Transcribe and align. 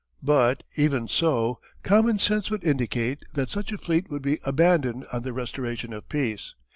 But 0.23 0.63
even 0.77 1.07
so, 1.07 1.59
commonsense 1.83 2.49
would 2.49 2.63
indicate 2.63 3.19
that 3.35 3.51
such 3.51 3.71
a 3.71 3.77
fleet 3.77 4.09
would 4.09 4.23
be 4.23 4.39
abandoned 4.43 5.05
on 5.13 5.21
the 5.21 5.31
restoration 5.31 5.93
of 5.93 6.09
peace. 6.09 6.55